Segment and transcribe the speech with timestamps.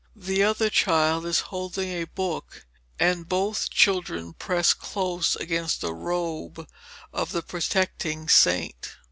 [0.15, 2.65] The other child is holding a book,
[2.99, 6.67] and both children press close against the robe
[7.13, 8.95] of the protecting saint.